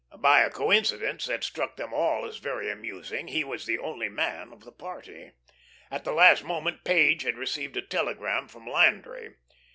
[0.17, 4.51] By a coincidence that struck them all as very amusing, he was the only man
[4.51, 5.33] of the party.
[5.91, 9.35] At the last moment Page had received a telegram from Landry.